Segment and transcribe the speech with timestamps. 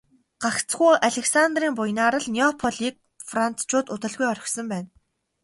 [0.43, 2.95] Гагцхүү Александрын буянаар л Неаполийг
[3.29, 4.89] францчууд удалгүй орхисон байна.